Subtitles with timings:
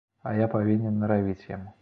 [0.29, 1.71] А я павінен наравіць яму.